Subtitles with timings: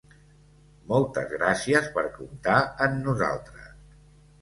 [0.91, 2.59] Moltes gràcies per comptar
[2.89, 3.73] en nosaltres.